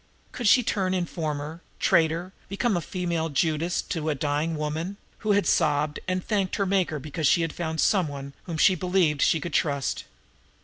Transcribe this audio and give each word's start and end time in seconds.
Could 0.31 0.47
she 0.47 0.63
turn 0.63 0.95
informer, 0.95 1.61
traitor, 1.79 2.33
become 2.49 2.75
a 2.75 2.81
female 2.81 3.29
Judas 3.29 3.83
to 3.83 4.09
a 4.09 4.15
dying 4.15 4.55
woman, 4.57 4.97
who 5.19 5.33
had 5.33 5.45
sobbed 5.45 5.99
and 6.07 6.25
thanked 6.25 6.55
her 6.55 6.65
Maker 6.65 6.97
because 6.97 7.27
she 7.27 7.43
had 7.43 7.53
found 7.53 7.79
some 7.79 8.07
one 8.07 8.33
whom 8.45 8.57
she 8.57 8.73
believed 8.73 9.21
she 9.21 9.39
could 9.39 9.53
trust? 9.53 10.05